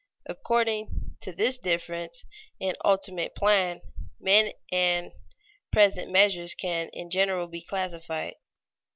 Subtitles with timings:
[0.25, 2.25] According to this difference
[2.59, 3.81] in ultimate plan,
[4.19, 5.11] men and
[5.71, 8.33] present measures can in general be classified.